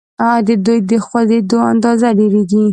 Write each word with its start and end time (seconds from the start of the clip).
د 0.47 0.49
دوی 0.65 0.79
د 0.89 0.91
خوځیدو 1.05 1.57
اندازه 1.71 2.07
ډیریږي. 2.17 2.63